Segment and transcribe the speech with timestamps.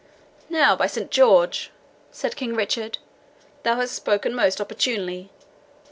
[0.49, 1.69] "Now, by Saint George!"
[2.09, 2.97] said King Richard,
[3.61, 5.29] "thou hast spoken most opportunely.